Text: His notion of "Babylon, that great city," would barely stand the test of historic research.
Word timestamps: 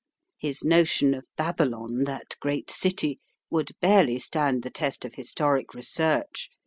His 0.39 0.63
notion 0.63 1.13
of 1.13 1.27
"Babylon, 1.37 2.05
that 2.05 2.35
great 2.39 2.71
city," 2.71 3.19
would 3.51 3.69
barely 3.81 4.17
stand 4.17 4.63
the 4.63 4.71
test 4.71 5.05
of 5.05 5.13
historic 5.13 5.75
research. 5.75 6.49